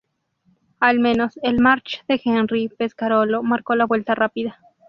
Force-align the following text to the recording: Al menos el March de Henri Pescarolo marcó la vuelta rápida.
Al 0.79 0.97
menos 0.97 1.37
el 1.43 1.59
March 1.59 2.03
de 2.07 2.19
Henri 2.25 2.69
Pescarolo 2.69 3.43
marcó 3.43 3.75
la 3.75 3.85
vuelta 3.85 4.15
rápida. 4.15 4.59